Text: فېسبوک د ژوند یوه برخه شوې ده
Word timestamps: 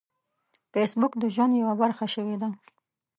فېسبوک 0.71 1.13
د 1.19 1.23
ژوند 1.33 1.53
یوه 1.61 1.73
برخه 1.81 2.05
شوې 2.13 2.35
ده 2.41 2.49